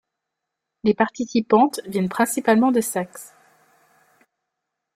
[0.83, 3.35] Les participantes viennent principalement de Saxe.